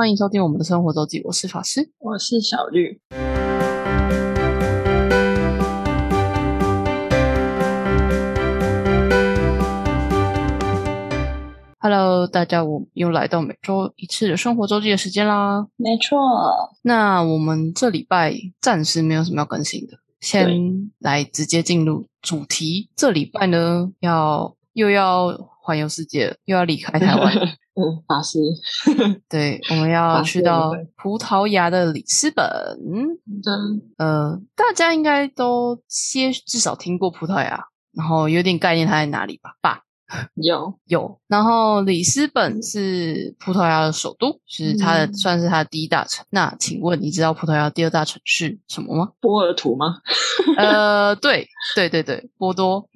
[0.00, 1.90] 欢迎收听我们的生活周记，我是法师。
[1.98, 2.98] 我是小绿。
[11.78, 15.66] Hello，大家，我们又来到每周一次的生活周记的时间啦。
[15.76, 16.18] 没错，
[16.80, 22.88] 那我们这礼拜暂时没有什么要更新的，先来直接进入主题。
[22.96, 25.28] 这礼拜呢，要又要
[25.60, 27.34] 环游世界，又要离开台湾。
[27.80, 28.38] 嗯，法师，
[29.28, 32.44] 对，我们要去到葡萄牙的里斯本。
[32.46, 39.54] 嗯呃，大家应该都些至少听过葡萄牙，然后有点概念它在哪里吧？
[39.62, 39.80] 吧，
[40.34, 41.18] 有有。
[41.28, 46.26] 然后里斯本是葡萄牙的首都，是它的、嗯算是它的第一大城。
[46.30, 49.12] 那请问你知道葡萄牙第二大城市什么吗？
[49.20, 49.96] 波尔图吗？
[50.58, 52.88] 呃，对对对对，波多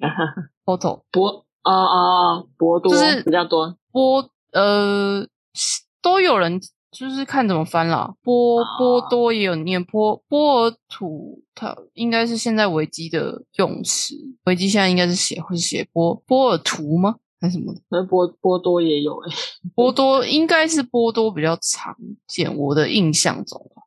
[0.65, 3.75] （Porto） 波啊啊，波多就是比较多。
[3.91, 5.27] 波呃
[6.01, 6.59] 都有人
[6.91, 8.15] 就是看怎么翻啦。
[8.23, 14.15] 波哦波多也有念波波尔图，它应该是现在维基的用词。
[14.45, 17.15] 维基现在应该是写会写波波尔图吗？
[17.41, 17.81] 还是什么的？
[17.89, 19.35] 那波波多也有哎、
[19.75, 21.93] 波多应该是波多比较常
[22.27, 23.83] 见，我的印象中啊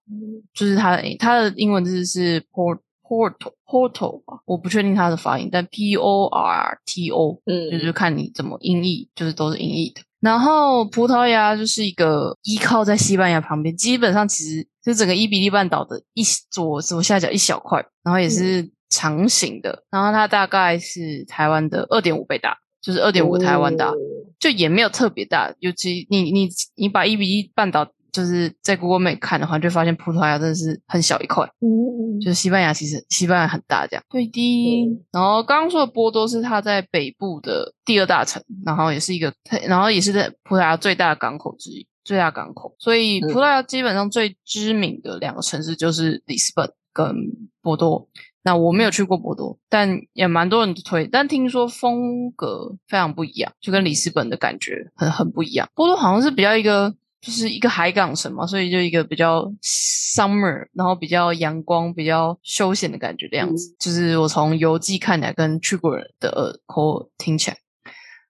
[0.52, 10.02] 就是它它的英文字是 port portal portal 吧，我不确定它的发音，但 P O R T O 嗯，就是看你怎么音译，就是都是音译的。
[10.20, 23.96] 然后葡萄牙就是一个依靠在西班牙旁边，基本上其实就整个伊比利半岛的一左左下角一小块，然后也是长形的，然后它大概是台湾的二点五倍大，就是二点五台湾大，哦
[24.40, 25.52] 就也没有特别大。
[25.58, 27.84] 尤其你你你把伊比利半岛
[28.18, 31.44] 就是在 Google Map 看的话，就发现葡萄牙真的是很小一块。
[31.60, 34.02] 嗯，就是西班牙其实西班牙很大这样。
[34.10, 34.86] 对的。
[34.86, 39.32] 嗯然后刚刚说的波多是它在北部的第二大城，然后也是一个，
[39.68, 42.74] 然后也是在葡萄牙最大的港口之一，最大港口。
[42.80, 47.14] 所以嗯葡萄牙基本上最知名的两个城市就是里斯本跟
[47.62, 48.08] 波多。
[48.44, 55.68] 那我没有去过波多，但也蛮多人推，但听说风格非常不一样，就跟里斯本的感觉很很不一样。
[55.74, 63.74] 波多好像是比较一个就是一个海港城嘛，所以就一个比较 summer，然后比较阳光、比较休闲的感觉的样子。
[63.78, 67.56] 就是我从游记看起来跟去过人的耳口听起来。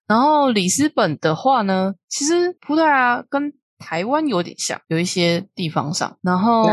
[0.06, 6.16] 然后里斯本的话呢，其实葡萄牙跟台湾有点像，有一些地方上。
[6.22, 6.64] 然后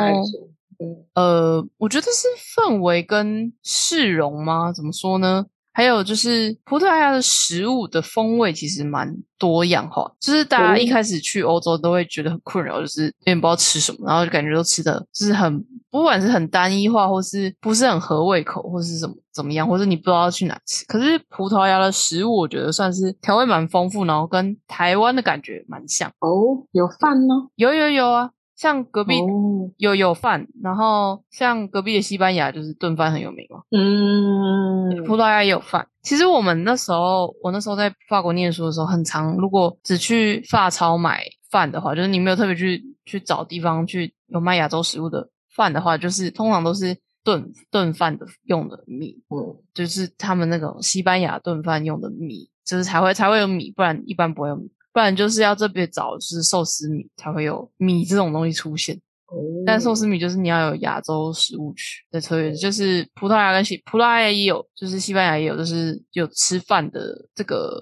[1.14, 4.72] 呃，我觉得是氛围跟市容吗？
[4.72, 5.46] 怎么说呢？
[5.76, 20.86] 还有就是葡萄牙的食物的风味其实蛮多样化，就是大家一哦开始去欧洲都会觉得很困扰，就是有点不知道吃什么，然后就感觉都吃的就是很不管是很单一化，或是不是很合胃口，或是什么怎么样，或者你不知道要去哪吃。
[20.86, 26.10] 可是葡萄牙的食物，我觉得算是调味蛮丰富，然后跟台湾的感觉蛮像。
[26.20, 27.48] 哦，有饭吗？
[27.56, 35.88] 有有有啊，像隔壁哦，有有饭，然后像隔壁的西班牙就是炖饭很有名嘛，嗯，葡萄牙也有饭。
[36.02, 49.58] 其实我们那时候，我那时候在法国念书的时候，很常如果只去法超买饭的话，就是你没有特别去去找地方去有卖亚洲食物的饭的话，就是通常都是炖炖饭的用的米，嗯。
[49.74, 58.96] 就是他们那种西班牙炖饭用的米，就是才会才会有米，不然一般不会有米，不然就是要这边找就是寿司米才会有米这种东西出现。
[59.28, 59.36] 哦
[59.66, 67.78] 但寿司米就是你要有亚洲食物区的特别，就是葡萄牙跟西葡萄牙也有，就是西班牙也有，就是有吃饭的这个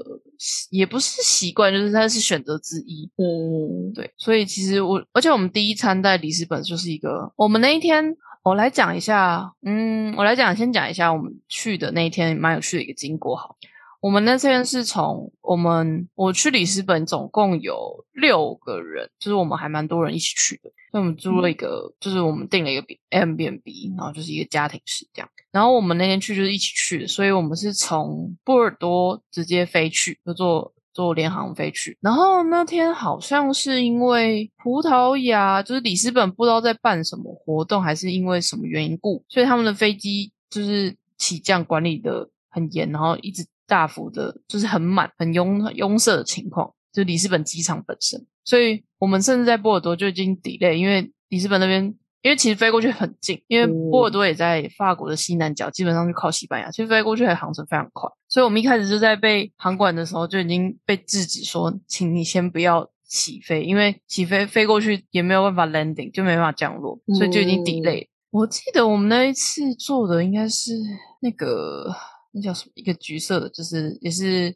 [0.71, 3.07] 也不是习惯，就是它是选择之一。
[3.17, 13.55] 嗯对，所以其实我，而且我们第一餐在里斯本就是一个，我们那一天我来讲一下，嗯，我来讲先讲一下我们去的那一天蛮有趣的一个经过好。
[14.03, 20.69] 我们那天是从我们我去里斯本，总共有六个人，就是我们还蛮多人一起去的。
[20.91, 25.29] 所以我们租了一个，就是我们订了一个 B M B N B，然后就是一个家庭式这样。
[25.53, 31.97] 然后我们那天去就是一起去的，所以我们是从波尔多直接飞去，就坐坐联航飞去。
[32.01, 48.23] 然后那天好像是因为葡萄牙就是里斯本不知道在办什么活动，还是因为什么原因故，所以他们的飞机就是起降管理的很严，然后一直大幅的就是很满、很拥拥塞的情况，就里斯本机场本身。
[48.45, 51.83] 所以我们甚至在波尔多就已经 delay，因为里斯本那边，
[52.21, 58.07] 因为其实飞过去很近，因为嗯波尔多也在法国的西南角，基本上就靠西班牙，其实飞过去的航程非常快。
[58.29, 68.07] 所以我们一开始就在被航管的时候就已经被制止说，请你先不要起飞，因为起飞飞过去也没有办法 landing，就没办法降落，所以就已经嗯 delay。
[68.29, 70.73] 我记得我们那一次做的应该是
[71.21, 71.95] 那个
[72.33, 74.53] 那叫什么一个橘色的，就是也是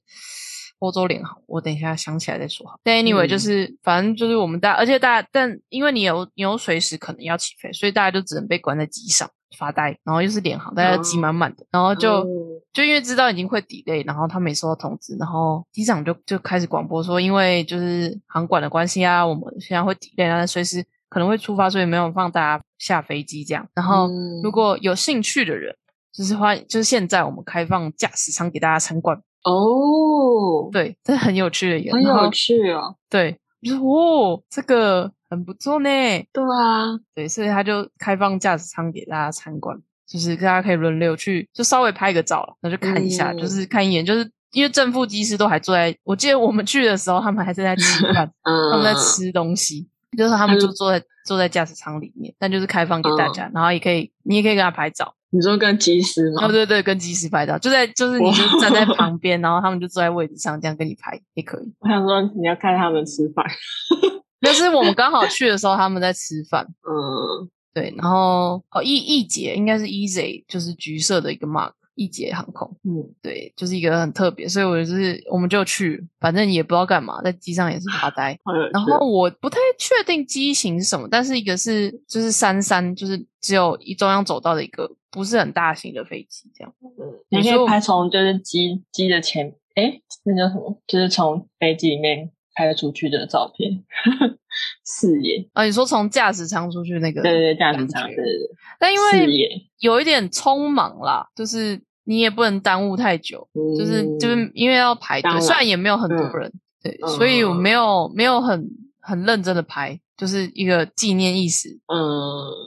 [0.79, 2.79] 欧洲联航，我等一下想起来再说好。
[2.83, 12.12] 但 anyway 嗯就是反正就是我们大，而且大家但因为你有你有随时可能要起飞，所以大家就只能被关在机上发呆，然后又是联航，大家挤满满的，然后就。
[12.12, 12.25] 哦
[12.74, 23.68] 就因为知道已经会 delay，然后他没收到通知，然后机长就就开始广播说，因为就是航管的关系啊，我们现在会 delay，然后随时可能会出发，所以没有放大家下飞机这样。
[23.73, 25.75] 然后嗯如果有兴趣的人，
[26.18, 32.96] 就是欢，就是现在我们开放驾驶舱给大家参观，哦，对，这很有趣的很有趣哦。
[33.08, 35.90] 对，就是哦，这个很不错呢，
[36.34, 39.78] 对啊，对，所以他就开放驾驶舱给大家参观，
[40.08, 43.38] 就是大家可以轮流去，就稍微拍个照了，然后就看一下，嗯。
[43.38, 49.88] 就是看一眼，就是因为正副机师都还坐在，我记得我们去的时候，他们还是在吃饭， 嗯，他们在吃东西，
[50.18, 56.45] 就是他们就就坐在坐在驾驶舱里面，但就是开放给大嗯家，然后也可以，你也可以跟他拍照，你说跟机师吗？
[56.45, 61.74] 哦对对，跟机师拍照，就在就是你就站在旁边，然后他们就坐在位置上这样跟你拍也可以。
[61.79, 63.45] 我想说你要看他们吃饭。
[64.39, 78.38] 但是我们刚好去的时候，他们在吃饭，嗯，对，然后哦，易易捷应该是 Easy，就是橘色的一个 mark，一节航空，嗯，对，就是一个很特别，所以我就是我们就去，反正也不知道干嘛，在机上也是发呆。
[78.71, 84.88] 然后我不太确定机型是什么，但是一个是就是三三，就是只有一中央走道的一个
[85.18, 86.72] 不是很大型的飞机这样。
[86.81, 86.90] 嗯
[87.30, 90.80] 你可以拍从就是机机的前，诶，那叫什么？
[90.86, 93.84] 就是从飞机里面拍出去的照片，
[94.86, 95.48] 视野。
[95.54, 98.50] 啊，你说从驾驶舱出去那个，对对对，驾驶舱，对对对。
[98.80, 99.50] 但因为野，
[99.80, 103.48] 有一点匆忙啦，就是你也不能耽误太久，
[103.78, 106.40] 就是就是嗯因为要排队，虽然也没有很多嗯。
[106.40, 106.54] 人，
[106.84, 108.69] 对，嗯所以我没有没有很
[109.02, 112.02] 很认真的拍，就是一个纪念意识嗯，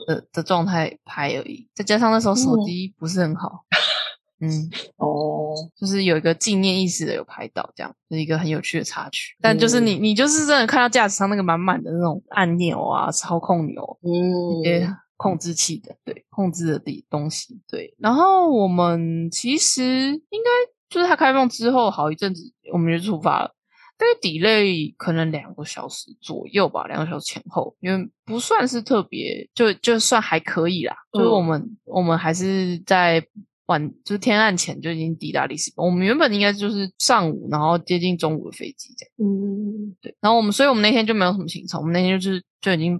[0.07, 1.67] 的的状态拍而已。
[1.75, 3.65] 再加上那时候手嗯机不是很好，
[4.39, 9.35] 嗯，哦，就是有一个纪念意识的有拍到，这样是一个很有趣的插曲。
[9.41, 17.93] 但就是你嗯你就是真的看到驾驶上那个满满的那种按钮啊、操控钮，一些嗯，控制器的，对，控制的地东西，对。
[17.99, 20.49] 然后我们其实应该
[20.89, 22.41] 就是它开放之后好一阵子，
[22.73, 23.53] 我们就出发了。
[24.01, 30.95] 大概 delay 可能两个小时左右吧，两个小时前后，因为不算是特别，就就算还可以啦。
[31.13, 33.23] 就是嗯我们我们还是在
[33.67, 35.85] 晚，就是天暗前就已经抵达里斯本。
[35.85, 39.13] 我们原本应该就是上午，然后接近中午的飞机这样。
[39.19, 42.99] 嗯，对，然后我们所以我们那天就没有什么行程，我们那天就是就已经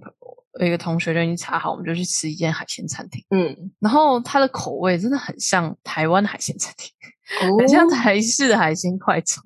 [0.60, 3.24] 有一个同学就已经查好，我们就去吃一间海鲜餐厅。
[3.30, 6.88] 嗯，然后它的口味真的很像台湾海鲜餐厅，
[7.42, 9.42] 哦很像台式的海鲜快炒。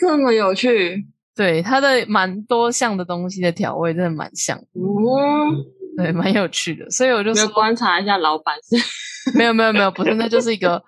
[0.00, 1.04] 这么有趣，
[1.34, 4.84] 对，它的蛮多项的东西的调味真的蛮像，嗯，
[5.96, 6.88] 对，蛮有趣的。
[6.90, 8.54] 所以我就没有说，观察一下老板。
[8.68, 10.82] 是，没有没有没有，不是，那就是一个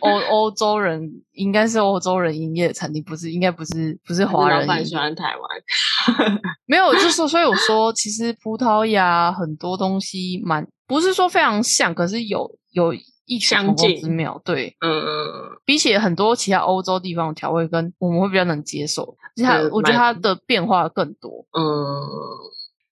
[0.00, 1.00] 欧 欧洲人，
[1.32, 12.92] 应该是欧洲人营业的餐厅，不是，应该不是不是华人老板喜欢台湾， 没有，就是，所以我说，其实葡萄牙很多东西蛮不是说非常像，可是有有
[13.28, 14.40] 异曲相同工近之妙。
[14.44, 21.62] 对，嗯嗯比起很多其他欧洲地方的调味，跟我们会比较能接受，而且它我觉得它的变化更多，嗯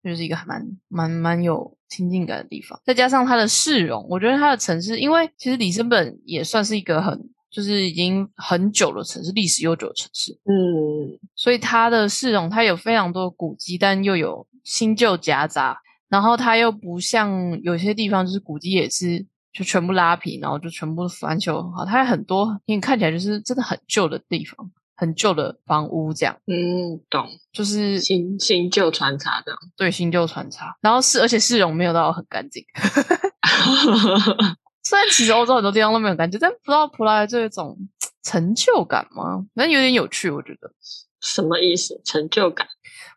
[0.04, 2.80] 就是一个还蛮蛮蛮有亲近感的地方。
[2.84, 32.62] 再加上它的市容，我觉得它的城市，因为其实里斯本也算是一个很就是已经很久的城市，历史悠久的城市，嗯所以它的市容它有非常多古迹，但又有新旧夹杂，然后它又不像有些地方就是古迹也是就全部拉平，然后就全部翻修很好，它有很多你看起来就是真的很旧的地方，很旧的房屋这样，嗯，懂，就是新新旧穿插这样，对新旧穿插，然后是而且市容没有到很干净，
[34.84, 37.76] 虽然其实欧洲很多地方都没有很干净，但不知道葡萄牙就有一种
[38.22, 39.46] 成就感吗？
[39.54, 40.70] 那有点有趣，我觉得。
[41.20, 42.00] 什么意思？
[42.04, 42.68] 成就感？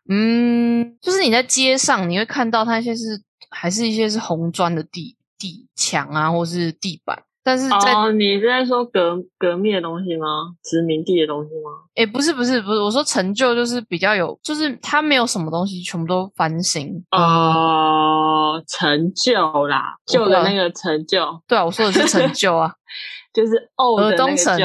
[0.08, 10.26] 嗯，就是你在街上，你会看到它一些是还是一些是红砖的地地墙啊，或是地板，但是在哦，你是在说革革命的东西吗？
[10.62, 11.88] 殖民地的东西吗？
[11.96, 17.02] 诶、不是不是不是，我说成就就是比较有，就是它没有什么东西全部都翻新。
[17.10, 22.74] 哦，成就啦，旧的那个成就，对啊，我说的是成就啊，
[23.32, 24.58] 就是哦东城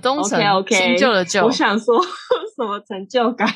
[0.00, 2.00] 东城新旧的旧我，想说
[2.56, 3.46] 什么成就感？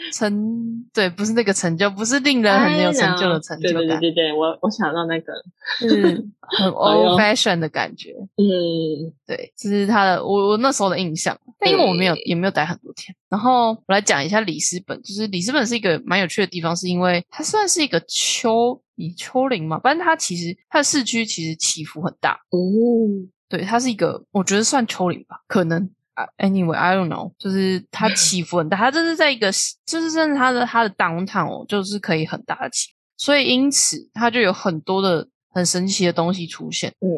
[0.12, 5.32] 成对，不是那个成就，不是令人很有成就的成就哎对对感，对对对，我我想到那个，
[5.78, 8.14] 是 很 old fashion 的感觉。
[8.36, 11.38] 嗯对，这是他的我我那时候的印象。
[11.62, 22.58] 但因为我没有也没有待很多天，然后我来讲一下里斯本，就是里斯本是一个蛮有趣的地方，是因为它算是一个丘以丘陵嘛，但是它其实它的市区其实起伏很大，哦，
[23.46, 25.90] 对，它是一个我觉得算丘陵吧，可能
[26.38, 29.50] Anyway，I don't know，就是它 起伏很大，它这是在一个，
[29.86, 36.90] 就是甚至它的它的 downtown 哦，就是可以很大的起，所以因此它就有很多的很神奇的东西出现。
[37.00, 37.08] 嗯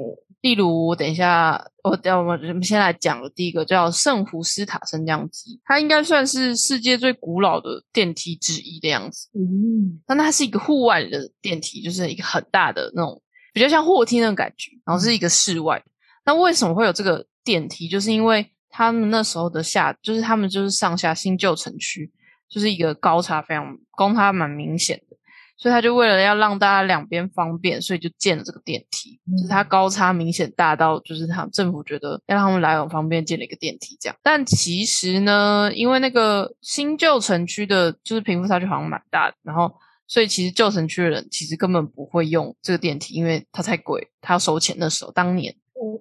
[0.43, 9.29] 例如，我等一下，我等我们我们先来讲的第一个叫圣福斯塔升降机，它应该算是世界最古老的电梯之一的样子。
[9.39, 13.23] 嗯但它是一个户外的电梯，就是一个很大的那种，
[13.55, 15.81] 比较像货梯那种感觉，然后是一个室外。
[16.27, 17.87] 那为什么会有这个电梯？
[17.87, 22.11] 就是因为他们那时候的下，就是他们就是上下新旧城区，
[22.49, 25.17] 就是一个高差非常高差蛮明显的，
[25.59, 29.21] 所以他就为了要让大家两边方便，所以就建了这个电梯。
[29.31, 34.17] 就是它高差明显大到，就是他政府觉得要让他们来往方便，建了一个电梯这样。
[34.23, 39.71] 但其实呢，因为那个新旧城区的，就是贫富差距好像蛮大的，然后
[40.07, 44.75] 所以其实旧城区的人其实根本不会用这个电梯，因为它太贵，它要收钱。
[44.79, 45.55] 那时候当年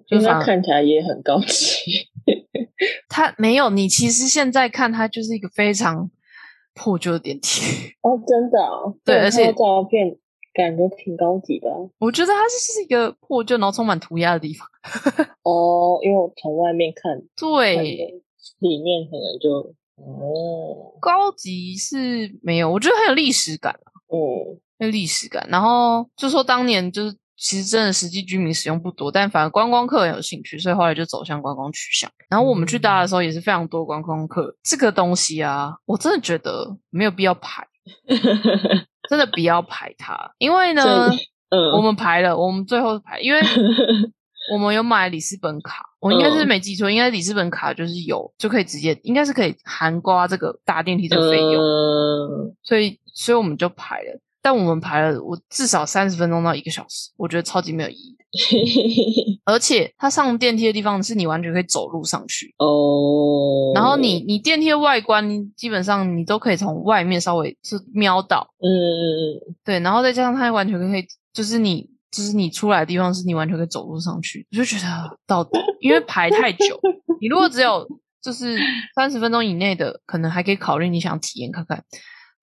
[0.06, 2.08] 就因为反它看起来也很高级。
[3.08, 6.10] 它没有，你其实现在看它就是一个非常
[6.74, 7.62] 破旧的电梯。
[8.02, 8.58] 哦，真的
[9.04, 10.16] 对而且照片
[10.54, 14.66] 感觉挺高级的啊、我觉得它就是一个破旧然后充满涂鸦的地方。
[15.42, 18.22] 哦，因为我从外面看，对，的
[18.58, 23.74] 里面可能就哦，高级是没有，我觉得很有历史感。
[24.12, 25.46] 嗯有历史感。
[25.48, 32.10] 然后就说当年就是其实真的实际居民使用不多，但反而观光客很有兴趣，所以后来就走向观光取向。
[32.28, 34.54] 然后我们去搭的时候也是非常多观光客。
[34.62, 37.66] 这个东西啊，我真的觉得没有必要排，
[39.08, 41.10] 真的不要排它，因为呢，
[41.76, 43.40] 我们排了，我们最后排，因为
[44.52, 51.62] 我们有买里斯本卡，我应该是嗯没记错，应该里斯本卡就是有就可以直接，应该是可以含刮这个搭电梯这个费用。
[51.62, 54.20] 嗯所以所以我们就排了。
[54.42, 58.22] 但我们排了，我至少三十分钟到一个小时，我觉得超级没有意义的。
[59.44, 69.54] 而且它上电梯的地方是你完全可以走路上去，哦，然后你你电梯的外观基本上你都可以从外面稍微是瞄到，嗯嗯。
[69.64, 76.80] 对，然后再加上它完全可以，就是你就是你出来的地方是你完全可以走路上去，我就觉得到底因为排太久，
[77.20, 77.86] 你如果只有
[78.22, 78.58] 就是
[78.94, 81.84] 三十分钟以内的，可能还可以考虑你想体验看看，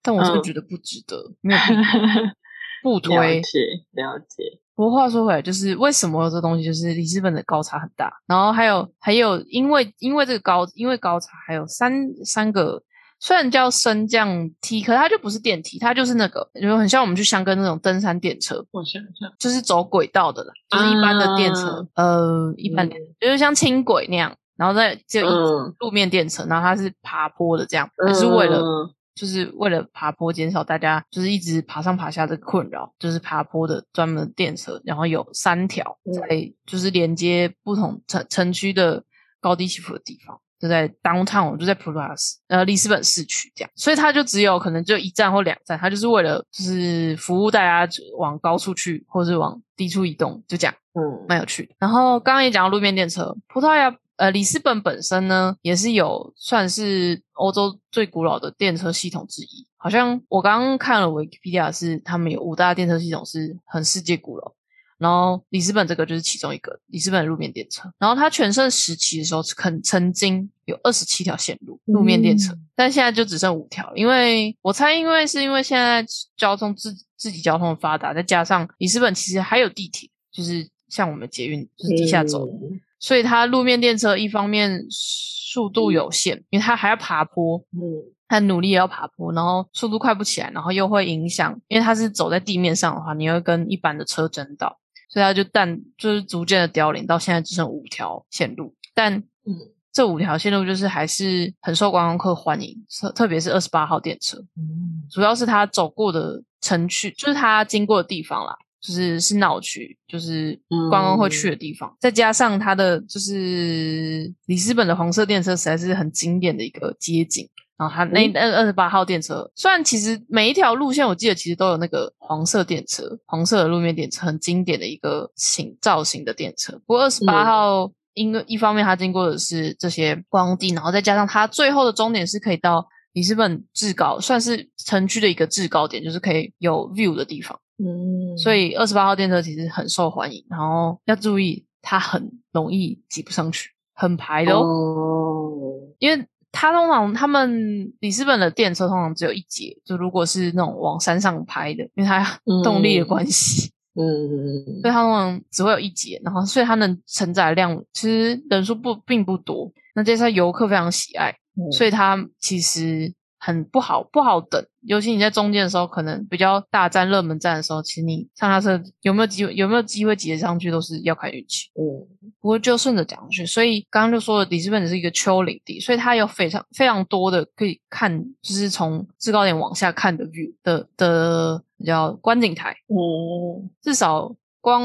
[0.02, 1.80] 但我真的嗯觉得不值得，没有必要。
[2.22, 2.34] 嗯，
[2.82, 3.42] 不了推。
[3.42, 3.58] 解
[3.92, 11.92] 了解，不过话说回来，就是为什么这东西就是里斯本的高差很大，然后还有还有因为因为这个高因为高差还有三
[12.24, 12.82] 三个
[13.18, 28.90] 虽然叫升降梯，可它就不是电梯，它就是那个就很像我们去香根那种登山电车，我想想，就是走轨道的啦，就是一般的电车，呃，一般就是像轻轨那样，然后再只有一嗯路面电车，然后它是爬坡的这样，还是为了嗯
[29.20, 39.04] 就是为了爬坡减少大家就是一直爬上爬下的困扰，就是爬坡的专门的电车，然后有三条嗯在就是连接不同城城区的
[39.38, 40.40] 高低起伏的地方。
[40.58, 50.74] 就在 downtown，就在普拉斯，呃，里斯本市区这样，所以它就只有可能就一站或两站，它就是为了就是服务大家往高处去，或是往低处移动，就这样。
[50.92, 51.74] 嗯蛮有趣的。
[51.78, 59.66] 然后刚刚也讲到路面电车，葡萄牙呃里斯本本身呢也是有算是欧洲最古老的电车系统之一。
[59.78, 64.52] 好像我刚刚看了 Wikipedia 是他们有五大电车系统是很世界古老。
[64.98, 76.04] 然后里斯本这个就是其中一个里斯本的路面电车，然后它全盛时期的时候曾曾经有二十七条线路路面电车，嗯但现在就只剩五条，因为我猜因为是因为现在
[76.36, 88.14] 交通自自己交通的发达，再加上里斯本其实还有地铁，就是像我们捷运就是地下走，嗯所以它路面电车一方面速度有限，因为它还要爬坡，嗯。
[88.28, 94.78] 它努力也要爬坡，然后速度快不起来，然后又会影响，因为它是走在地面上的话，你会跟一般的车争道，
[95.08, 99.74] 所以它就淡就是逐渐的凋零，到现在只剩五条线路，但嗯。
[99.92, 105.02] 这五条线路就是还是很受观光客欢迎，特特别是二十八号电车，嗯。
[105.10, 110.58] 主要是它走过的城区，就是它经过的地方啦，就是是闹区，就是
[110.90, 111.94] 观光会去的地方。
[112.00, 117.48] 再加上它的就是里斯本的黄色电车，实在是很经典的一个街景。
[117.76, 126.74] 然后它那嗯那二十八号电车，虽然其实每一条路线我记得其实都有那个黄色电车，黄色的路面电车，很经典的一个形造型的电车。
[126.86, 137.58] 不过二十八嗯号因为一方面它经过的是这些观光地，然后再加上它最后的终点是可以到里斯本制高，算是城区的一个制高点，就是可以有 view 的地方。
[137.82, 144.60] 嗯，所以二十八号电车其实很受欢迎，然后要注意它很容易挤不上去，很排的哦。
[144.60, 159.72] 哦，因为它通常他们里斯本的电车通常只有一节，就如果是那种往山上拍的，因为它动力的关系，嗯所以它通常只会有一节，然后所以它能承载量其实人数不并不多。
[159.94, 161.36] 那那这些游客非常喜爱，
[161.70, 164.64] 所以以它其实很不好不好等。
[164.82, 171.68] 尤其你在中间的时候，可能比较大战、热门站的时候，其实你上下车有没有机会有没有机会挤得上去，都是要看运气。
[171.74, 172.06] 嗯。
[172.40, 184.82] 不过就顺着讲去，所以刚刚就说了，里斯本是一个丘陵地，所以它有非常非常多的可以看，就是从制高点往下看的 view 的的叫观景台，嗯至少光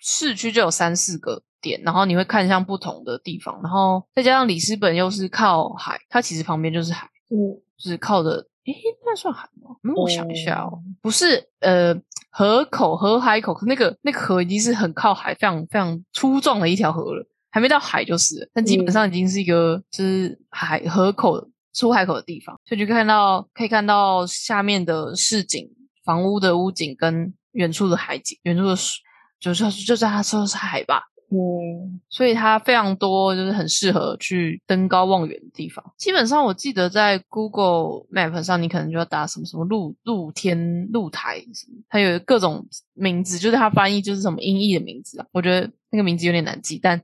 [0.00, 9.76] 市区就有三四个点，然后你会看向不同的地方，然后再加上里斯本又是靠海，它其实旁边就是海，嗯就是靠的，诶，那算海吗？
[9.82, 11.94] 嗯，我想一下哦，不是，呃，
[12.30, 25.68] 河口河海口，可那个那个河已经是很靠海，非常非常粗壮的一条河了，还没到海就是了，但基本上已经是一个就是海河口出海口的地方，所以就看到可以看到下面的市景、
[26.04, 29.00] 房屋的屋景跟远处的海景，远处的水
[29.38, 31.02] 就是就是他说的是海吧，
[31.36, 35.84] 嗯所以它非常多，就是很适合去登高望远的地方。
[35.96, 45.26] 基本上，我记得在 Google Map 上，你可能就要打什么什么露露天露台什么，它有各种名字，就是它翻译就是什么音译的名字啊。
[45.32, 47.02] 我觉得那个名字有点难记，但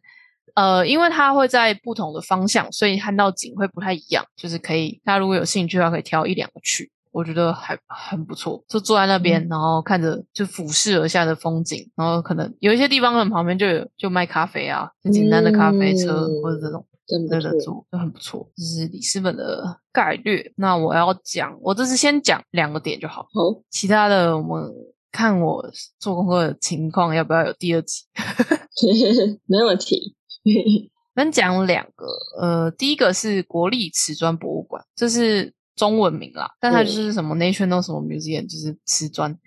[0.54, 4.24] 呃，因为它会在不同的方向，所以看到景会不太一样。
[4.36, 6.91] 就是可以，大家如果有兴趣的话，可以挑一两个去。
[7.12, 16.84] 我觉得还很不错，就坐在那边，嗯然后看着就俯视而下的风景，然后可能有一些地方可能旁边就有就卖咖啡啊，就简单的咖啡车、嗯或者这种
[17.28, 18.50] 对的做，就很不错。
[18.56, 20.52] 这是里斯本的概略。
[20.56, 24.72] 那我要讲，我这次先讲两个点就好，好，其他的我们
[25.10, 28.04] 看我做功课的情况要不要有第二集。
[29.46, 30.16] 没问题。
[31.14, 32.06] 能讲两个，
[32.40, 39.38] 呃，第一个是国立瓷砖博物馆，这是中文名啦，但它就是什么 National 什么 Museum，就是瓷砖。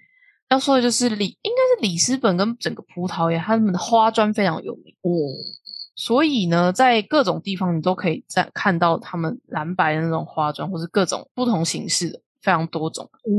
[0.50, 5.10] 要说的就是里，应该是里斯本跟整个葡萄牙，他们的花砖非常有名，哦
[5.96, 13.10] 所以呢，在各种地方你都可以在看到他们蓝白的那种花砖，或是各种不同形式的，非常多种。
[13.24, 13.32] 哦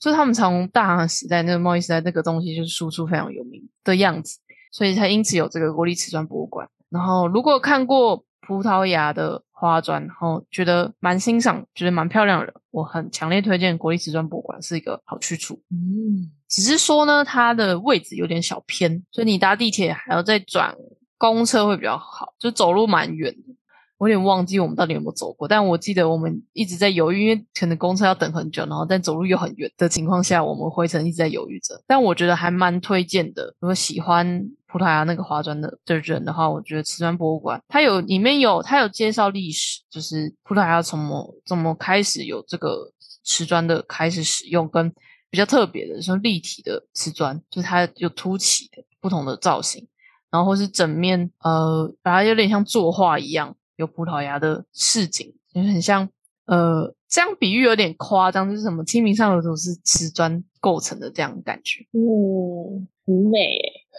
[0.00, 4.38] 所以他们从大航海时代那个贸易时代那个东西就是输出非常有名的样子，
[4.72, 6.68] 所以才因此有这个国立瓷砖博物馆。
[6.90, 15.62] 然后如果看过葡萄牙的花砖，然后觉得蛮欣赏，觉得蛮漂亮的，我很强烈推荐国立瓷砖博物馆是一个好去处。
[15.70, 20.76] 嗯只是说呢，它的位置有点小偏，所以你搭地铁还要再转
[21.16, 23.54] 公车会比较好，就走路蛮远的。
[23.98, 31.82] 我有点忘记我们到底有没有走过，但我记得我们一直在犹豫，因为可能公车要等很久，然后但走路又很远的情况下，我们回程一直在犹豫着。
[31.86, 42.92] 但我觉得还蛮推荐的，如果喜欢葡萄牙那个花砖的的人的话，我觉得瓷砖博物馆它有里面有它有介绍历史，就是葡萄牙从么怎么开始有这个
[43.24, 44.92] 瓷砖的开始使用，跟
[45.30, 49.86] 比较特别的，说立体的瓷砖，就是它有凸起的不同的造型，
[50.30, 56.08] 然后或是整面呃，把它有点像作画一样，有葡萄牙的市景，就是很像
[56.46, 61.84] 呃，这样比喻有点夸张，就是什么《清明上河图》是瓷砖构成的这样感觉。
[61.92, 63.58] 嗯，很美。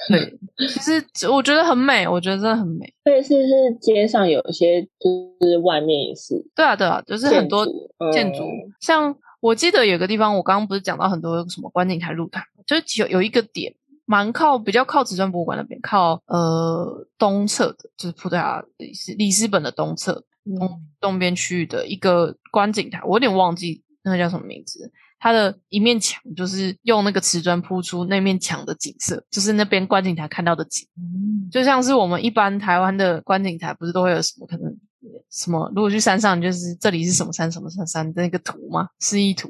[0.10, 2.94] 对，其实 我觉得很美，我觉得真的很美。
[3.04, 4.90] 对，是是街上有一些，就
[5.42, 7.66] 是外面也是对啊，对啊，就是很多
[8.12, 13.74] 建筑，嗯像我记得有个地方，我刚刚不是讲到很多什么观景台、露台，就是有有一个点，
[14.06, 20.24] 蛮靠比较靠瓷砖博物馆那边，靠呃东侧的，就是葡萄牙里斯里斯本的东侧
[20.60, 24.92] 东东边区域的一个观景台，我有点忘记那个叫什么名字。
[25.20, 30.88] 它的一面墙就是用那个瓷砖铺出那面墙的景色，就是那边观景台看到的景。
[30.98, 34.76] 嗯就像是我们一般台湾的观景台，不是都会有什么可能
[35.32, 35.72] 什么？
[35.74, 38.90] 如果去山上，就是这里是什么山什么山山的那个图吗？
[39.00, 39.48] 示意图，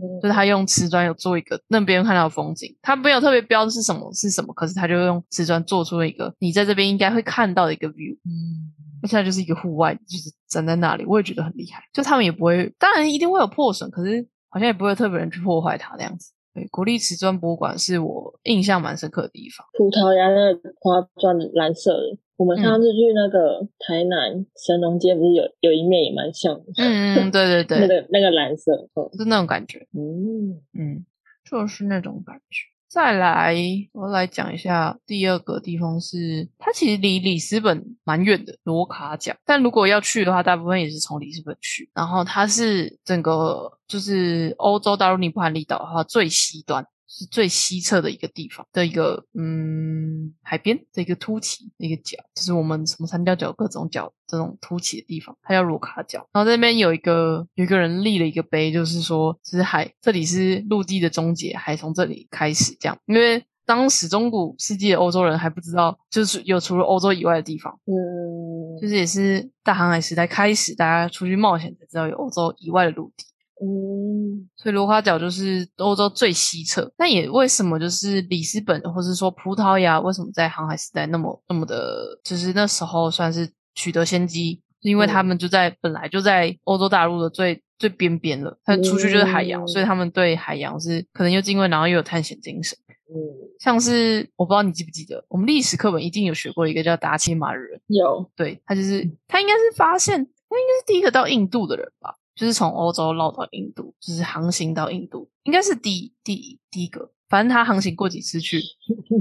[0.00, 11.80] 嗯就是他用瓷砖有做一个那边看到的风景，他没有特别标是什么是什么，可是他就用瓷砖做出了一个你在这边应该会看到的一个 view，嗯而且它就是一个户外，就是站在那里，我也觉得很厉害。
[11.92, 16.32] 就他们也不会，当然一定会有破损，可是好像也不会特别人去破坏它那样子。
[16.54, 19.66] 对，国立瓷砖博物馆是我印象蛮深刻的地方。
[19.76, 29.86] 葡萄牙那个花砖蓝色的，我们嗯上次去那个台南神农街，不是有有一面也蛮像的，嗯嗯，对对 那对，个那个蓝色，嗯是那种感觉。
[29.92, 31.04] 嗯嗯，
[31.44, 32.64] 就是那种感觉。
[32.88, 33.54] 再来，
[33.92, 39.36] 我来讲一下第二个地方是，它其实离里斯本蛮远的，罗卡角。
[39.44, 41.90] 但如果要去的话，大部分也是从里斯本去。
[41.94, 56.28] 然后它是整个就是欧洲大陆尼泊尔离岛的话最西端，是最西侧的一个地方的一个嗯海边的一个凸起的一个角，就是我们什么三角角各种角这种凸起的地方，它叫罗卡角。
[56.32, 62.98] 然后这边有一个有一个人立了一个碑，就是说这是海，这里是陆地的终结，海从这里开始这样。
[63.06, 73.24] 因为当时中古世纪的欧洲人还不知道，就是有除了欧洲以外的地方，嗯就是也是大航海时代开始，大家出去冒险才知道有欧洲以外的陆地。
[73.60, 74.48] 嗯。
[74.56, 92.76] 所以罗卡角就是欧洲最西侧，那也为什么就是里斯本或是说葡萄牙为什么在航海时代那么那么的，就是那时候算是取得先机，是因为他们就在、本来就在欧洲大陆的最最边边了，他出去就是海洋，嗯所以他们对海洋是可能又敬畏，然后又有探险精神。
[93.10, 93.14] 嗯，
[93.58, 98.28] 像是我不知道你记不记得，我们历史课本一定有学过一个叫达契马的人，有。
[98.36, 107.10] 对他就是他应该是发现，他应该是第一个到印度的人吧，就是从欧洲绕到印度，就是航行到印度，应该是第第第一个。
[107.28, 108.62] 反正他航行过几次去，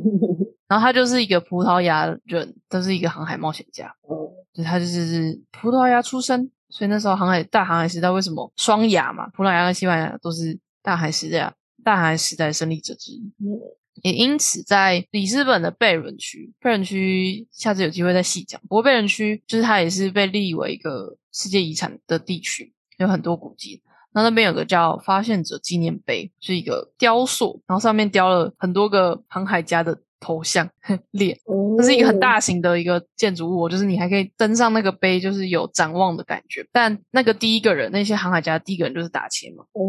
[0.70, 11.54] 然后他就是一个葡萄牙人，都是一个航海冒险家，哦就他就是葡萄牙出生，所以那时候航海大航海时代为什么双亚嘛，葡萄牙跟西班牙都是大海时代
[11.84, 13.34] 大航海时代的胜利者之一。
[13.40, 13.60] 嗯
[14.04, 18.62] 也因此，在里斯本的贝伦区，贝伦区下次有机会再细讲。
[18.62, 23.82] 不过贝伦区就是它也是被立为一个世界遗产的地区，有很多古迹。
[24.14, 30.68] 那那边有个叫发现者纪念碑，是一个雕塑，然后上面雕了很多个航海家的头像
[31.12, 31.38] 脸，
[31.78, 36.66] 这是一个很大型的一个建筑物，就是你还可以登上那个碑，就是有展望的感觉。
[36.72, 39.86] 但那个第一个人，那些航海家第一个人就是达切嘛，哦，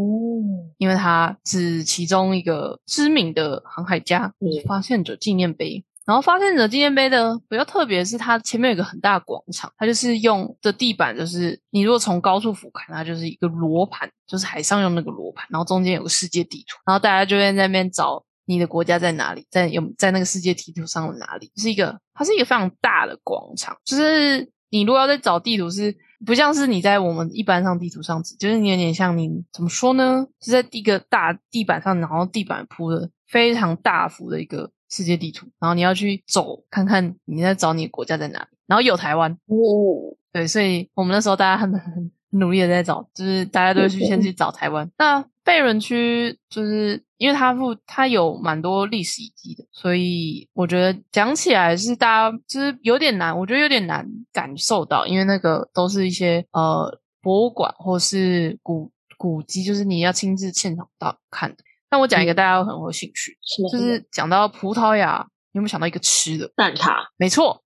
[0.77, 5.85] 因为他是其中一个知名的航海家，嗯发现者纪念碑。
[6.09, 25.95] 然后发现者纪念碑的比较特别是，它前面有个很大的广场，它就是用的地板就是你如果从高处俯瞰，它就是一个罗盘，就是海上用那个罗盘，然后中间有个世界地图，然后大家就在那边找你的国家在哪里，在有在那个世界地图上的哪里，是一个它是一个非常大的广场，就是你如果要在找地图是。
[26.27, 30.27] 不像是你在我们一般上地图上指，就是你有点像你怎么说呢？
[30.41, 44.91] 是在一个大地板上，然后地板铺的非常大幅的一个世界地图，然后你要去走看看你在找你的国家在哪里，然后有台湾，哦，对，所以我们那时候大家很很努力的在找，就是大家都会去先去找台湾。
[44.99, 61.65] 那贝伦区就是因为它附它有蛮多历史遗迹的，所以我觉得讲起来是大家就是有点难，我觉得有点难感受到，因为那个都是一些呃博物馆或是古古迹，就是你要亲自现场到看的。
[61.91, 63.37] 但我讲一个大家可能会有兴趣？
[63.73, 66.51] 就是讲到葡萄牙，你有没有想到一个吃的？
[66.55, 67.63] 蛋挞，没错，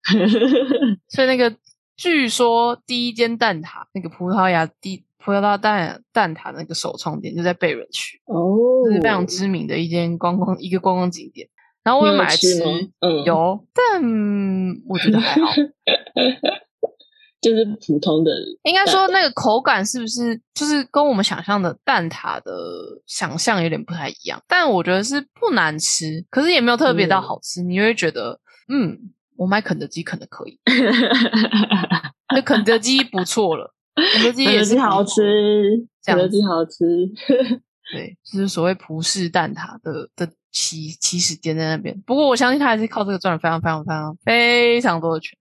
[1.09, 1.55] 所以那个
[1.97, 11.49] 据说第一间蛋挞，那个葡萄牙第葡萄牙蛋蛋挞那个首创店就在贝伦区，哦这是非常知名的一间观光一个观光景点。
[11.83, 12.63] 然后我有也买来吃，吃
[13.01, 14.03] 嗯有，但
[14.87, 15.51] 我觉得还好。
[17.43, 18.31] 就是普通的，
[18.63, 22.53] 应该说那个口感是不是就是跟我们想象的蛋挞的
[23.07, 24.41] 想象有点不太一样？
[24.47, 28.39] 但我觉得是不难吃，可是也没有特别到嗯好吃，你会觉得
[28.73, 28.97] 嗯，
[29.37, 30.61] 我买肯德基可能可以。
[32.33, 33.75] 那肯德基不错了，
[34.15, 35.21] 肯德基 也是好，吃，
[36.07, 36.79] 肯德基好吃，
[37.93, 42.01] 对，就是所谓葡式蛋挞的的起起始点在那边。
[42.07, 45.37] 不过我相信他还是靠这个赚了非常非常非常非常多的钱，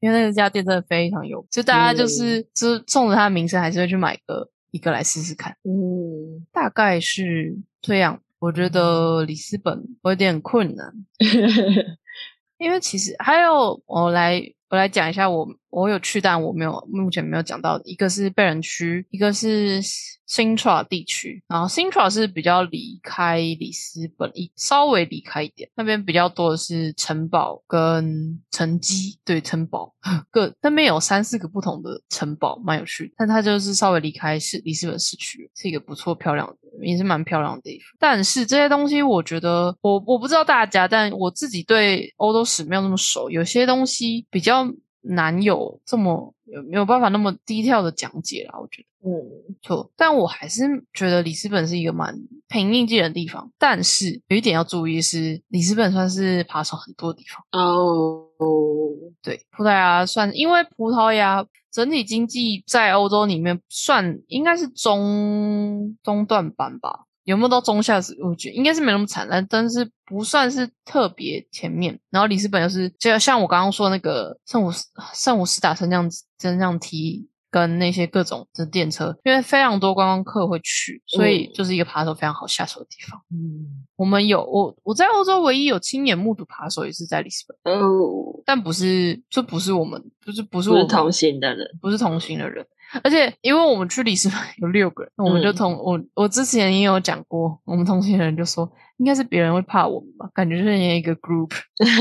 [0.00, 5.56] 因为那家店真的非常有，就大家就是、就是冲着它的名声，还是会去买个一个来试试看。
[5.64, 8.20] 嗯，大概是这样。
[8.40, 10.92] 我觉得里斯本有点困难，
[12.58, 14.42] 因为其实还有我来
[14.74, 17.78] 我来讲一下我我有去，但我没有目前没有讲到。
[17.78, 19.80] 的，一个是贝伦区，一个是
[20.28, 29.94] Sintra 地区，然后 Sintra 是比较离开里斯本一稍微离开一点，那边比较多的是城堡跟城基，对城堡。
[30.32, 37.86] 各那边有三四个不同的城堡，蛮有趣的，但它就是稍微离开市里斯本市区，是一个不错漂亮的，也是蛮漂亮的地方。
[37.98, 44.66] 但是这些东西，我觉得我我不知道大家，但我自己对欧洲史没有那么熟，有些东西比较
[45.02, 48.88] 难有这么有没有办法那么低调的讲解啦，我觉得。
[49.06, 49.20] 嗯，
[49.60, 50.62] 错，但我还是
[50.94, 53.52] 觉得里斯本是一个蛮平易近人的地方。
[53.58, 57.44] 但是有一点要注意是，里斯本算是扒手很多的地方。
[57.52, 58.90] 哦，哦
[59.22, 67.96] 对，葡萄牙算，因为葡萄牙整体经济在欧洲里面算应该是中中段班吧，有没有到中下？
[68.22, 71.98] 我觉得应该是没那么惨，但但是不算是特别前面。
[72.10, 74.70] 然后里斯本又是就像我刚刚说那个圣武
[75.14, 77.28] 圣武斯达升降升降梯。
[77.54, 83.20] 跟那些各种的电车，因为非常多观光客会去，所以就是一个扒手非常好下手的地方。
[83.30, 92.66] 嗯，我们有我我在欧洲唯一有亲眼目睹扒手也是在里斯本，哦，但不是，这不是我们，就是不是我们不是同行的人，不是同行的人。
[93.04, 101.50] 而且因为我们去里斯本有六个人，那我们就嗯同、我我之前也有讲过，我们同行的人就说，应该是别人会怕我们吧，感觉是一个 group，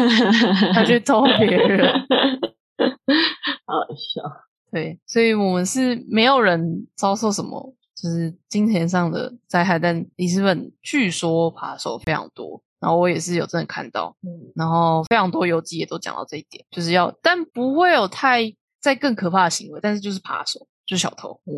[0.74, 1.94] 他去偷别人。
[3.66, 4.24] 好笑。
[4.74, 21.54] 对，所以我们是没有人遭受什么就是金钱上的灾害，但里斯本据说扒手非常多，然后我也是有真的看到，嗯然后非常多游记也都讲到这一点，就是要，但不会有太再更可怕的行为，但是就是扒手，就是小偷，嗯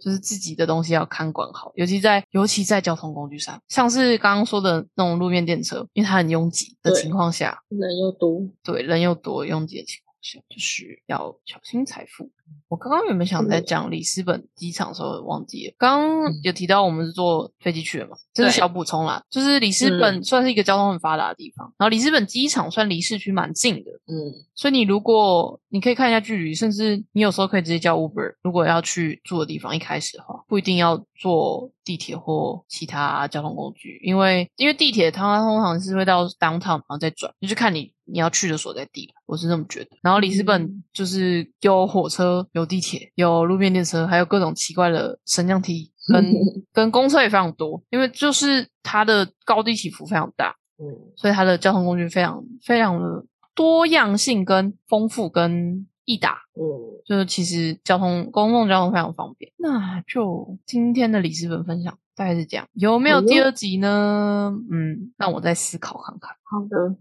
[0.00, 12.30] 就是自己的东西要看管好，尤其在尤其在交通工具上，像是刚刚说的那种路面电车，因为它很拥挤的情况下，人又多，对人又多拥挤的情况下，就是要小心财富。
[12.68, 16.02] 我刚刚原本想在嗯讲里斯本机场的时候忘记了，刚
[16.42, 19.22] 有提到我们是坐飞机去的嘛，这是小补充啦。
[19.28, 28.34] 就是里斯本算是一个交通很发达的地方，然后里斯本机场算离市区蛮近的，嗯所以你如果你可以看一下距离，甚至你有时候可以直接叫 Uber。
[28.42, 39.90] 如果要去住的地方，一开始的话不一定要坐地铁或其他交通工具，因为因为地铁它通常是会到 downtown 然后再转，就是看你你要去的所在地，我是这么觉得。
[40.02, 46.32] 然后里斯本嗯就是有火车、有地铁、有路面电车，还有各种奇怪的升降梯，跟
[46.72, 50.56] 跟公车也非常多，因为就是它的高低起伏非常大。
[50.82, 53.22] 嗯所以它的交通工具非常非常的
[53.54, 56.64] 多样性跟丰富跟易达，嗯，
[57.04, 59.52] 就是其实交通公共交通非常方便。
[59.58, 64.50] 那就今天的里斯本分享大概是这样，有没有第二集呢？
[64.70, 66.34] 嗯，那我再思考看看。
[66.44, 66.96] 好的，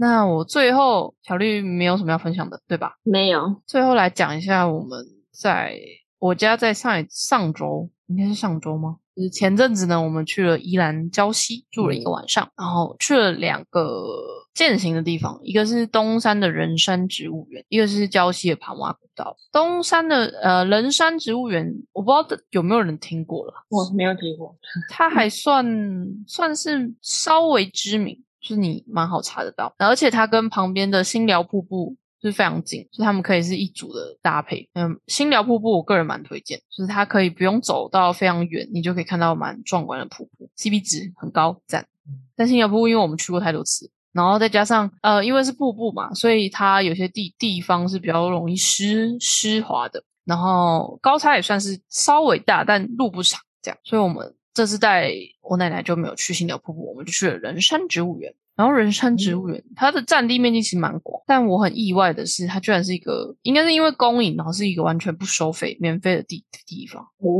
[0.00, 2.96] 那我最后小绿没有什么要分享的，对吧？
[3.02, 5.78] 没有，最后来讲一下我们在
[6.18, 8.96] 我家在上海上周应该是上周吗？
[9.14, 14.06] 就是前阵子呢，我们去了宜兰礁溪住了一个晚上，然后去了两个
[14.54, 19.36] 践行的地方，一个是东山的人山植物园，一个是礁溪的盘马古道。
[19.52, 24.56] 东山的呃人山植物园，我不知道有没有人听过了，我没有听过。
[24.88, 25.66] 它还算
[26.26, 34.68] 算是稍微知名，就是你蛮好查得到，而且它跟旁边的新寮瀑布就是非常近，所以他们可以是一组的搭配。
[34.74, 41.86] 嗯，新寮瀑布我个人蛮推荐，就是它可以不用走到非常远，你就可以看到蛮壮观的瀑布，CP 值很高，赞。
[42.36, 58.34] 但新寮瀑布因为我们去过太多次，然后再加上呃，因为是瀑布嘛，所以它有些地地方是比较容易湿湿滑的，然后高差也算是稍微大，但路不长，这样，所以我们这次带我奶奶就没有去新寮瀑布，我们就去了人山植物园。
[58.56, 67.02] 然后人山植物园，它的占地面积其实蛮广，但我很意外的是，它居然是一个，应该是因为公营，然后是一个完全不收费、免费的地地方。
[67.02, 67.32] 哦，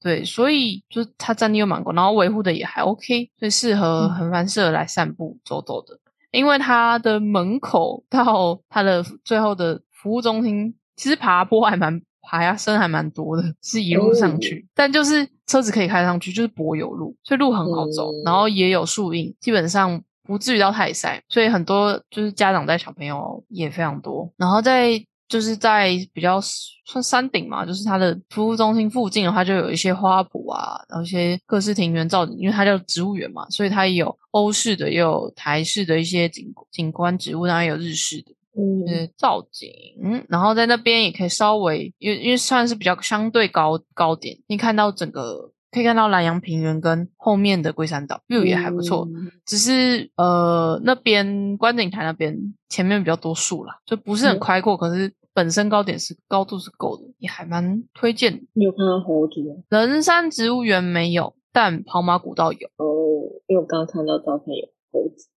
[0.00, 5.98] 对，所以就是它占地又蛮广，然后维护的也还 OK，所以适合嗯很蛮适合来散步走走的。
[6.30, 26.40] 因为它的门口到它的最后的服务中心，其实爬坡还蛮爬升还蛮多的，是一路上去，但就是车子可以开上去，就是柏油路，所以路很好走，嗯然后也有树荫，基本上不至于到太晒，所以很多就是家长带小朋友也非常多，然后在就是在比较
[26.84, 38.34] 算山顶嘛，就是它的服务中心附近的话，就有一些花圃啊，然后一些各式庭园造景，因为它叫植物园嘛，所以它也有欧式的，也有台式的一些景景观植物，当然也有日式的。
[38.56, 39.68] 嗯呃造景，
[40.02, 52.36] 嗯，然后在那边也可以稍微，因为因为算是比较相对高高点，你看到整个可以看到南洋平原跟后面的龟山岛 view 也还不错，嗯只是呃那边观景台那边
[52.68, 58.42] 前面比较多树啦，就不是很嗯开阔，可是本身高点是高度是够的，也还蛮推荐的。
[58.54, 59.62] 你有看到猴子吗？
[59.68, 62.68] 人山植物园没有，但跑马古道有。
[62.76, 65.28] 哦，因为我刚刚看到照片有猴子。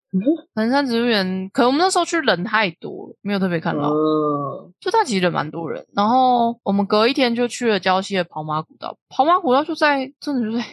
[0.53, 3.89] 人山植物园，可能我们那时候去人太多了，没有特别看到。
[3.89, 10.63] 哦，就它其实人蛮多人，然后我们隔一天就去了礁溪的跑马古道，跑马古道就在真的就在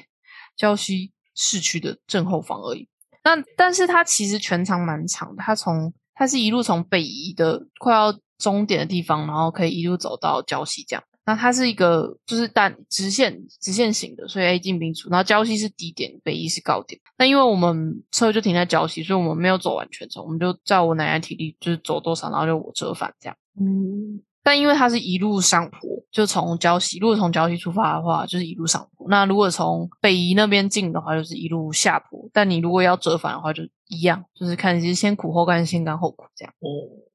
[0.59, 2.87] 礁溪市区的正后方而已。
[3.24, 11.03] 那但是它其实全长蛮长的，它从它是一路从北移的快要终点的地方，然后可以一路走到礁溪这样。
[11.26, 15.09] 那它是一个就是单直线直线型的，所以 A 进 B 出。
[15.11, 17.00] 然后礁溪是低点，北一是高点。
[17.18, 23.37] 那因为我们车就停在礁溪，所以我们没有走完全程，我们就照我奶奶体力就是走多少，然后就我折返这样。
[23.61, 29.06] 嗯，但因为它是一路上坡，就从礁溪，如果从礁溪出发的话，就是一路上坡。
[29.09, 32.28] 那如果从北宜那边进的话，就是一路下坡。
[32.33, 36.54] 但你如果要折返的话，就一样，就是看你是先苦后甘，先甘后苦这样。
[36.61, 36.68] 哦，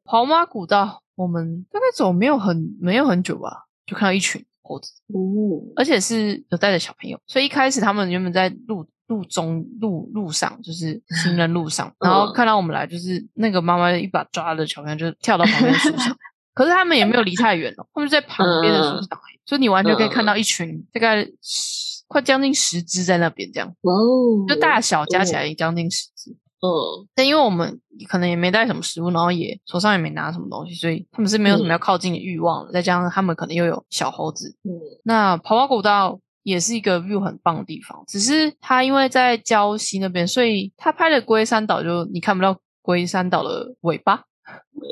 [0.04, 16.18] 跑马古道，我们大概走没有很没有很久吧，就看到一群猴子，哦，而且是有带着小朋友，所以一开始他们原本在路路中路路上，就是行人路上， 然后看到我们来，就是那个妈妈一把抓着小朋友，就跳到旁边的树上。
[16.56, 26.36] 可是他们也没有离太远哦，他们就在旁边的树上所以你完全可以看到一群大概十快将近十只在那边这样，哇哦，就大小加起来将近十只。
[26.66, 32.72] 嗯但因为我们可能也没带什么食物，然后也手上也没拿什么东西，所以他们是没有什么要靠近的欲望的。
[32.72, 34.72] 再加上他们可能又有小猴子，嗯
[35.04, 44.24] 那跑跑古道也是一个 view 很棒的地方，只是它因为在礁溪那边，所以他拍的龟山岛就你看不到龟山岛的尾巴，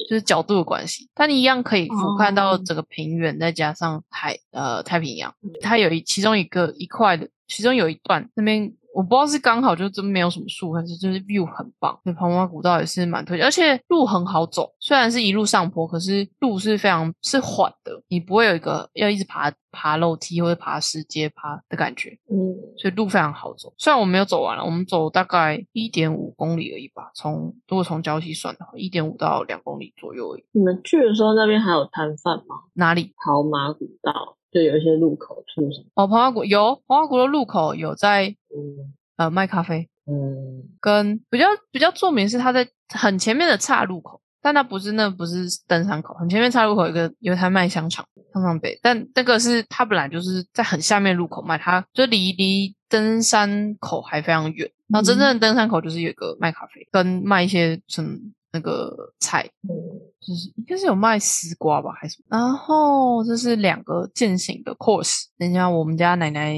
[0.09, 8.73] 就是角度的关系，但你一样可以俯瞰到哦整个平原，再加上海呃太平洋嗯，它有一其中一个一块的，其中有一段那边。
[8.93, 11.99] 我不知道是刚好就真没有什么树，还是就是 view 很棒。
[12.03, 23.73] 对，庞马古道也是蛮推荐，而且路很好走，虽然是一路上坡，可是路是非常是缓的，你不会有一个要一直爬爬楼梯或者爬石阶爬的感觉，嗯所以路非常好走。
[23.77, 30.43] 虽然我们没有走完了，我们走大概一点五公里而已吧，从如果从礁溪算的话，一点五到两公里左右而已。
[30.51, 32.56] 你们去的时候那边还有摊贩吗？
[32.73, 33.13] 哪里？
[33.25, 35.85] 跑马古道就有一些路口处什么？
[35.95, 38.93] 哦，庞马古有庞马古的路口有在嗯。
[39.15, 40.63] 呃卖咖啡，嗯。
[40.81, 58.17] 跟比较比较著名是它在很前面的岔路口，但它不是那不是登山口，很前面岔路口有一个有一台卖香肠，香肠北，但那个是它本来就是在很下面路口卖，它就离离登山口还非常远，然后真正的登山口就是有一个卖咖啡跟卖一些什么
[58.53, 59.73] 那个菜，嗯
[60.21, 62.23] 就是应该是有卖丝瓜吧，还是？
[62.29, 65.25] 然后这是两个践行的 course。
[65.37, 66.55] 等一下，我们家奶奶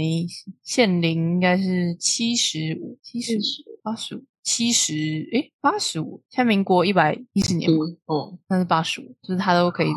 [0.62, 3.40] 限龄应该是七十五、七十五、
[3.82, 4.94] 八十五、七十，
[5.32, 6.22] 诶，八十五。
[6.30, 9.88] 现在民国一百一十年嘛，嗯哦那是八十五，就是他都可以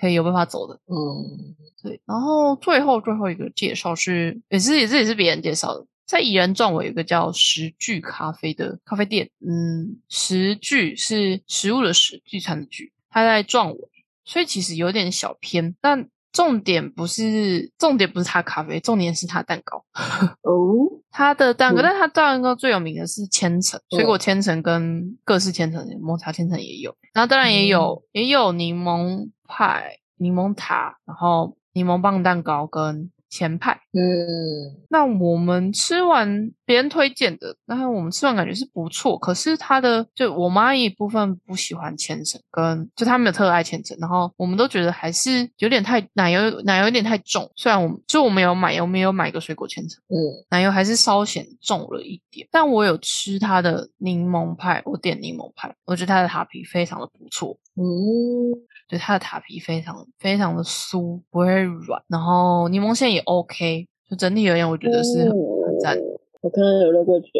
[0.00, 0.74] 可以有办法走的。
[0.86, 13.78] 嗯对，然后最后最后一个介绍是，也是也是也是别人介绍的，在宜人壮尾有一个叫食具咖啡的咖啡店，嗯，食具是食物的食，聚餐的聚，它在壮尾，
[14.24, 19.84] 所以其实有点小偏，但重点不是重点不是它咖啡，重点是它蛋糕。
[20.40, 20.88] 哦？
[21.10, 21.84] 它的蛋糕，嗯。
[21.84, 33.72] 但它蛋糕最有名的是千层，水果千层跟各式千层，抹茶千层也有，然后当然也有、也有柠檬派、柠檬塔，然后柠檬棒蛋糕跟前派。
[33.92, 50.00] 嗯那我们吃完别人推荐的，然后我们吃完感觉是不错，可是他的就我妈一部分不喜欢千层，跟就他们有特爱千层，然后我们都觉得还是有点太奶油奶油有点太重，虽然我们就我们有买，我们有买一个水果千层。
[50.08, 50.16] 嗯
[50.50, 58.52] 奶油还是稍显重了一点，但我有吃它的柠檬派，我点柠檬派，我觉得它的塔皮非常的不错，嗯
[58.88, 65.98] 对它的塔皮非常非常的酥，不会软，然后柠檬馅也 OK，就整体而言，我觉得是很很赞。
[66.40, 67.30] 我看到有肉桂卷，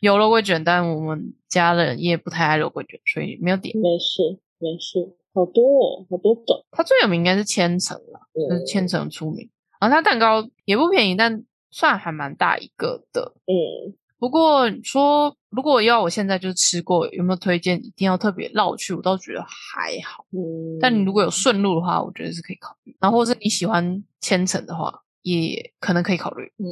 [0.00, 3.76] 有肉桂卷，但我们家人也不太爱肉桂卷，所以没有点。
[3.78, 13.34] 没事没事，好多哦，好多种，它最有名应该是千层啦，就是嗯千层出名，然后它蛋糕也不便宜，但算还蛮大一个的。
[13.46, 18.94] 嗯不过你说，如果要我现在就吃过，有没有推荐一定要特别绕去？
[18.94, 20.24] 我倒觉得还好。
[20.32, 22.96] 嗯，但你如果有顺路的话，我觉得是可以考虑。
[23.00, 26.44] 然后，或是你喜欢千层的话，也可能可以考虑。
[26.58, 26.64] 嗯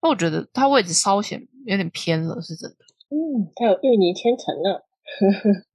[0.00, 2.76] 那我觉得它位置稍显有点偏了，是真的。
[3.10, 4.78] 嗯，它有芋泥千层呢，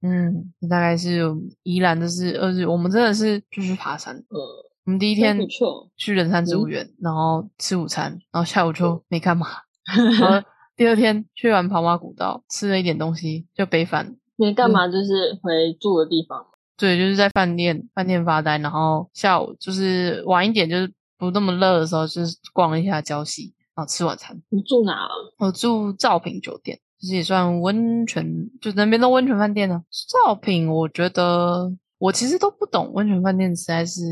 [0.00, 1.20] 嗯，大概是
[1.62, 4.16] 宜兰，的是二日，我们真的是就去爬山。
[4.16, 4.40] 嗯，
[4.86, 9.46] 我们第一一天错，去人山植物嗯园，然后吃午餐，然后下午就没干嘛。
[10.18, 16.44] 然后第二天去完跑马古道，吃了一点东西，就北返没干嘛，就是回住的地方，
[16.76, 24.36] 对，就是在饭店饭店发呆，然后下午就是晚一点，就是不那么热的时候，就是逛一下礁溪，然后吃晚餐。
[24.50, 25.08] 你住哪啊？
[25.38, 29.80] 我住兆品酒店，就是也算温泉，就那边的温泉饭店呢。
[30.26, 34.02] 兆品，我觉得我其实都不懂温泉饭店，实在是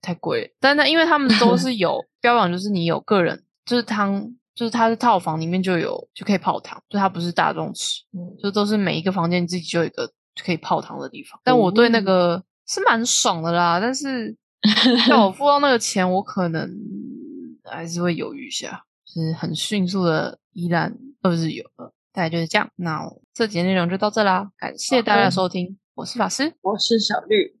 [0.00, 0.48] 太贵了。
[0.60, 8.02] 但那因为他们都是 有标榜，就是你有个人，就是汤，就是它的套房里面就有就可以泡汤，就它不是大众池。
[8.12, 10.10] 嗯就都是每一个房间自己就有一个
[10.42, 11.40] 可以泡汤的地方。
[11.44, 14.36] 但我对那个是蛮爽的啦，但是
[15.08, 16.70] 要我付到那个钱，我可能
[17.64, 18.84] 还是会犹豫一下。
[19.04, 22.70] 是很迅速的依然二日游了，大概就是这样。
[22.76, 27.60] 那这节内容就到这啦，感谢大家的收听，我是法师，我是小绿，